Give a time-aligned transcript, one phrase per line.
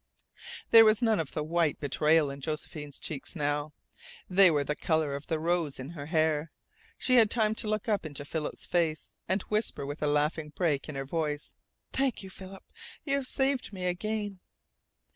[0.71, 3.71] There was none of the white betrayal in Josephine's cheeks now.
[4.27, 6.51] They were the colour of the rose in her hair.
[6.97, 10.89] She had time to look up into Philip's face, and whisper with a laughing break
[10.89, 11.53] in her voice:
[11.93, 12.63] "Thank you, Philip.
[13.05, 14.39] You have saved me again."